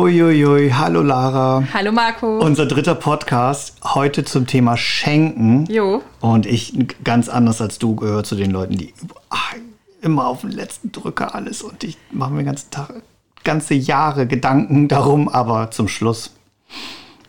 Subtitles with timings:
[0.00, 1.64] Uiuiui, hallo Lara.
[1.72, 2.38] Hallo Marco.
[2.40, 5.64] Unser dritter Podcast heute zum Thema Schenken.
[5.70, 6.02] Jo.
[6.20, 8.92] Und ich ganz anders als du gehöre zu den Leuten, die
[9.30, 9.54] ach,
[10.02, 12.92] immer auf den letzten Drücker alles und ich mache mir ganzen Tag,
[13.42, 16.34] ganze Jahre Gedanken darum, aber zum Schluss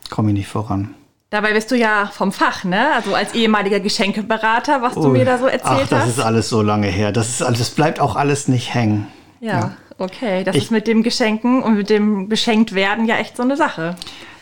[0.09, 0.93] komme ich nicht voran.
[1.29, 2.91] Dabei bist du ja vom Fach, ne?
[2.95, 5.11] Also als ehemaliger Geschenkeberater, was du Ui.
[5.13, 6.09] mir da so erzählt Ach, das hast.
[6.09, 7.13] ist alles so lange her.
[7.13, 9.07] Das, ist, alles- das bleibt auch alles nicht hängen.
[9.39, 10.43] ja, okay.
[10.43, 13.95] Das Ich- ist mit dem Geschenken und mit dem Beschenktwerden ja echt so eine Sache.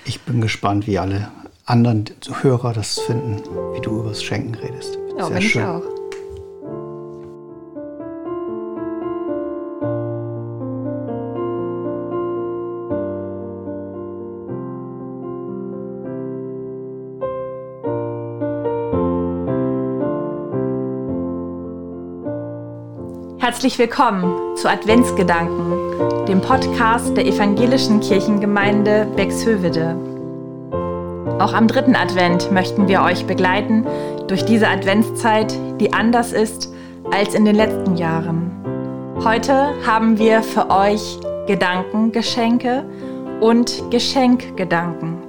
[0.06, 1.30] Ich bin gespannt, wie alle
[1.66, 2.06] anderen
[2.42, 3.42] Hörer das finden,
[3.76, 4.98] wie du über das Schenken redest.
[5.18, 5.64] Ja, Sehr bin ich schön.
[5.66, 5.82] auch.
[23.56, 29.96] Herzlich willkommen zu Adventsgedanken, dem Podcast der evangelischen Kirchengemeinde Bexhövede.
[31.40, 33.88] Auch am dritten Advent möchten wir euch begleiten
[34.28, 36.70] durch diese Adventszeit, die anders ist
[37.12, 38.52] als in den letzten Jahren.
[39.24, 42.84] Heute haben wir für euch Gedankengeschenke
[43.40, 45.24] und Geschenkgedanken.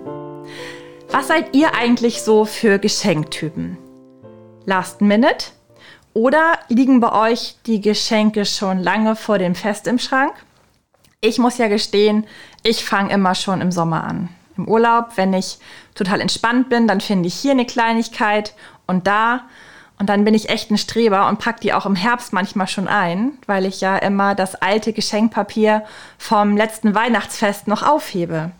[1.13, 3.79] Was seid ihr eigentlich so für Geschenktypen?
[4.65, 5.47] Last Minute?
[6.17, 10.33] Oder liegen bei euch die Geschenke schon lange vor dem Fest im Schrank?
[11.20, 12.27] Ich muss ja gestehen,
[12.62, 14.31] ich fange immer schon im Sommer an.
[14.56, 15.59] Im Urlaub, wenn ich
[15.94, 18.55] total entspannt bin, dann finde ich hier eine Kleinigkeit
[18.87, 19.42] und da.
[19.98, 22.89] Und dann bin ich echt ein Streber und pack die auch im Herbst manchmal schon
[22.89, 25.84] ein, weil ich ja immer das alte Geschenkpapier
[26.17, 28.53] vom letzten Weihnachtsfest noch aufhebe.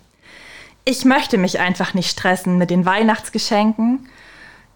[0.84, 4.10] Ich möchte mich einfach nicht stressen mit den Weihnachtsgeschenken.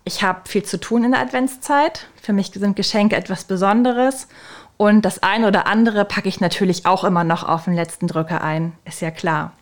[0.04, 2.06] Ich habe viel zu tun in der Adventszeit.
[2.20, 4.28] Für mich sind Geschenke etwas Besonderes.
[4.76, 8.42] Und das eine oder andere packe ich natürlich auch immer noch auf den letzten Drücker
[8.42, 8.72] ein.
[8.84, 9.52] Ist ja klar.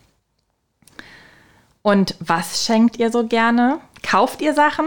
[1.82, 3.78] Und was schenkt ihr so gerne?
[4.02, 4.86] Kauft ihr Sachen?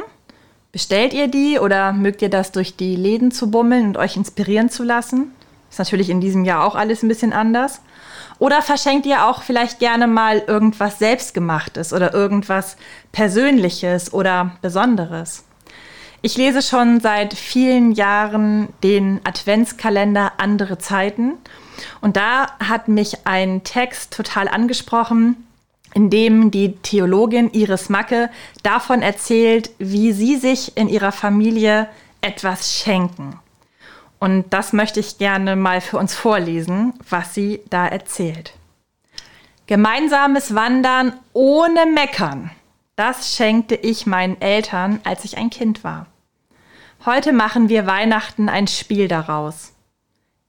[0.71, 4.70] Bestellt ihr die oder mögt ihr das durch die Läden zu bummeln und euch inspirieren
[4.70, 5.33] zu lassen?
[5.70, 7.81] Ist natürlich in diesem Jahr auch alles ein bisschen anders.
[8.41, 12.75] Oder verschenkt ihr auch vielleicht gerne mal irgendwas Selbstgemachtes oder irgendwas
[13.11, 15.43] Persönliches oder Besonderes?
[16.23, 21.33] Ich lese schon seit vielen Jahren den Adventskalender Andere Zeiten.
[22.02, 25.47] Und da hat mich ein Text total angesprochen,
[25.93, 28.31] in dem die Theologin Iris Macke
[28.63, 31.89] davon erzählt, wie sie sich in ihrer Familie
[32.21, 33.39] etwas schenken.
[34.21, 38.54] Und das möchte ich gerne mal für uns vorlesen, was sie da erzählt.
[39.65, 42.52] Gemeinsames Wandern ohne Meckern.
[42.95, 46.05] Das schenkte ich meinen Eltern, als ich ein Kind war.
[47.04, 49.73] Heute machen wir Weihnachten ein Spiel daraus.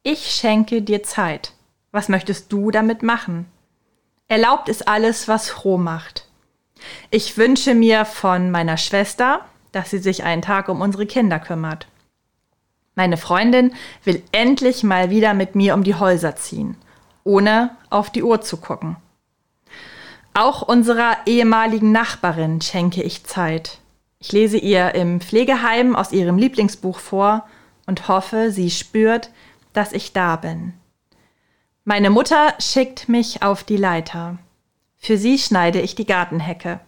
[0.03, 1.55] Ich schenke dir Zeit.
[1.93, 3.47] Was möchtest du damit machen?
[4.29, 6.29] Erlaubt ist alles, was froh macht.
[7.11, 11.87] Ich wünsche mir von meiner Schwester, dass sie sich einen Tag um unsere Kinder kümmert.
[12.95, 16.77] Meine Freundin will endlich mal wieder mit mir um die Häuser ziehen,
[17.25, 18.97] ohne auf die Uhr zu gucken.
[20.35, 23.79] Auch unserer ehemaligen Nachbarin schenke ich Zeit.
[24.19, 27.47] Ich lese ihr im Pflegeheim aus ihrem Lieblingsbuch vor
[27.87, 29.31] und hoffe, sie spürt,
[29.73, 30.75] dass ich da bin.
[31.85, 34.39] Meine Mutter schickt mich auf die Leiter.
[34.97, 36.79] Für sie schneide ich die Gartenhecke.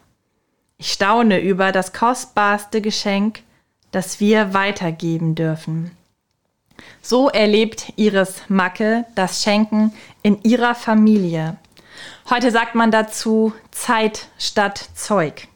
[0.78, 3.42] Ich staune über das kostbarste Geschenk,
[3.94, 5.90] das wir weitergeben dürfen.
[7.00, 11.56] So erlebt Iris Macke das Schenken in ihrer Familie.
[12.28, 15.48] Heute sagt man dazu Zeit statt Zeug.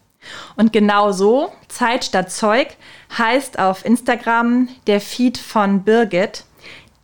[0.57, 2.77] Und genau so, Zeit statt Zeug,
[3.17, 6.45] heißt auf Instagram der Feed von Birgit,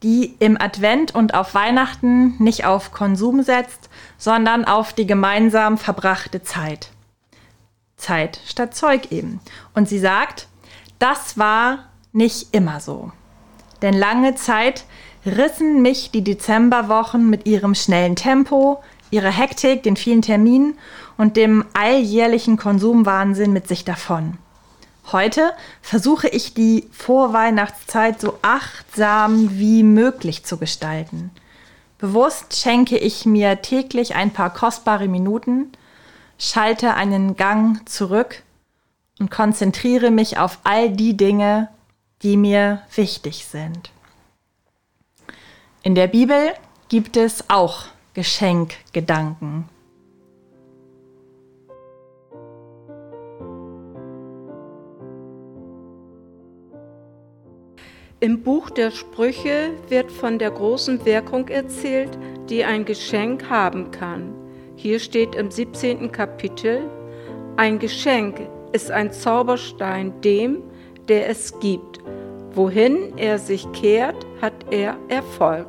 [0.02, 6.42] die im Advent und auf Weihnachten nicht auf Konsum setzt, sondern auf die gemeinsam verbrachte
[6.42, 6.90] Zeit.
[7.96, 9.40] Zeit statt Zeug eben.
[9.72, 10.46] Und sie sagt,
[11.04, 11.80] das war
[12.12, 13.12] nicht immer so.
[13.82, 14.84] Denn lange Zeit
[15.26, 20.78] rissen mich die Dezemberwochen mit ihrem schnellen Tempo, ihrer Hektik, den vielen Terminen
[21.18, 24.38] und dem alljährlichen Konsumwahnsinn mit sich davon.
[25.12, 25.52] Heute
[25.82, 31.30] versuche ich die Vorweihnachtszeit so achtsam wie möglich zu gestalten.
[31.98, 35.70] Bewusst schenke ich mir täglich ein paar kostbare Minuten,
[36.38, 38.42] schalte einen Gang zurück
[39.18, 41.68] und konzentriere mich auf all die Dinge,
[42.22, 43.90] die mir wichtig sind.
[45.82, 46.52] In der Bibel
[46.88, 47.84] gibt es auch
[48.14, 49.68] Geschenkgedanken.
[58.20, 62.16] Im Buch der Sprüche wird von der großen Wirkung erzählt,
[62.48, 64.34] die ein Geschenk haben kann.
[64.76, 66.10] Hier steht im 17.
[66.10, 66.88] Kapitel,
[67.56, 68.40] ein Geschenk
[68.74, 70.60] ist ein Zauberstein dem,
[71.08, 72.00] der es gibt.
[72.54, 75.68] Wohin er sich kehrt, hat er Erfolg.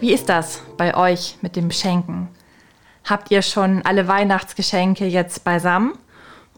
[0.00, 2.28] Wie ist das bei euch mit dem Schenken?
[3.04, 5.92] Habt ihr schon alle Weihnachtsgeschenke jetzt beisammen?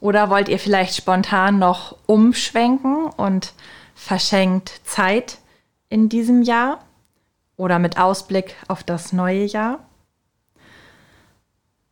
[0.00, 3.52] Oder wollt ihr vielleicht spontan noch umschwenken und
[3.94, 5.38] verschenkt Zeit
[5.88, 6.84] in diesem Jahr?
[7.56, 9.80] Oder mit Ausblick auf das neue Jahr?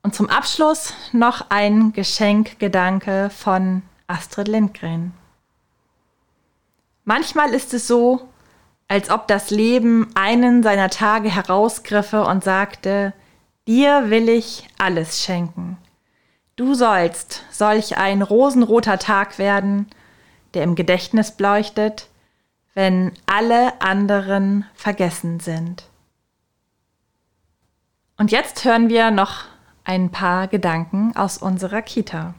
[0.02, 5.12] Und zum Abschluss noch ein Geschenkgedanke von Astrid Lindgren.
[7.04, 8.28] Manchmal ist es so,
[8.88, 13.12] als ob das Leben einen seiner Tage herausgriffe und sagte,
[13.66, 15.76] dir will ich alles schenken.
[16.54, 19.88] Du sollst solch ein rosenroter Tag werden,
[20.56, 22.08] der im Gedächtnis leuchtet,
[22.74, 25.84] wenn alle anderen vergessen sind.
[28.16, 29.44] Und jetzt hören wir noch
[29.84, 32.34] ein paar Gedanken aus unserer Kita.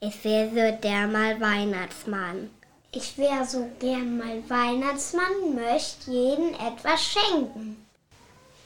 [0.00, 2.50] Ich wäre so der mal Weihnachtsmann.
[2.92, 7.86] Ich wäre so gern mal Weihnachtsmann, möchte jeden etwas schenken.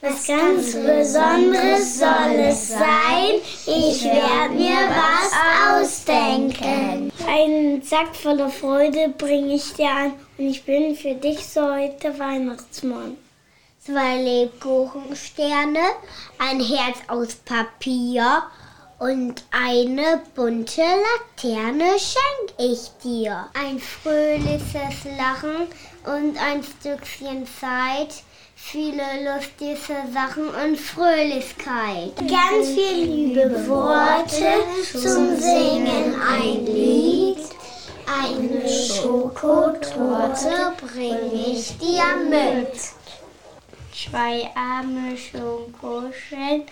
[0.00, 3.40] Was ganz Besonderes soll es sein.
[3.66, 7.10] Ich werde mir was ausdenken.
[7.84, 13.18] Sack voller Freude bringe ich dir an und ich bin für dich so heute Weihnachtsmann.
[13.78, 15.80] Zwei Lebkuchensterne,
[16.38, 18.44] ein Herz aus Papier
[18.98, 23.50] und eine bunte Laterne schenk ich dir.
[23.52, 25.68] Ein fröhliches Lachen
[26.06, 28.24] und ein Stückchen Zeit,
[28.56, 29.76] viele lustige
[30.10, 32.16] Sachen und Fröhlichkeit.
[32.16, 36.14] Ganz viel liebe Worte zum Singen,
[39.34, 42.72] Schokotorte bring ich dir mit.
[43.92, 46.62] Zwei arme Schokoschen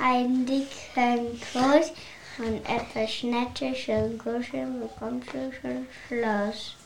[0.00, 1.92] einen dicken Kuss
[2.38, 6.76] und etwas Nettes und Kuscheln bekommst du schon Schluss.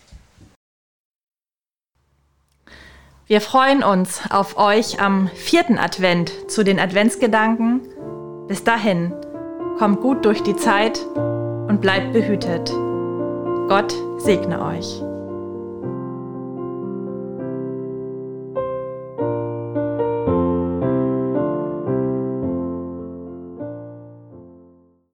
[3.27, 7.83] Wir freuen uns auf euch am vierten Advent zu den Adventsgedanken.
[8.47, 9.13] Bis dahin,
[9.79, 12.71] kommt gut durch die Zeit und bleibt behütet.
[13.69, 15.03] Gott segne euch.